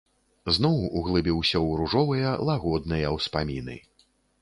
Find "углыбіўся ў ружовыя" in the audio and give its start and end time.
1.01-2.35